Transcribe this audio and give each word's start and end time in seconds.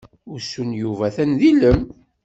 Usu 0.35 0.61
n 0.69 0.71
Yuba 0.81 1.03
atan 1.07 1.31
d 1.39 1.41
ilem. 1.51 1.81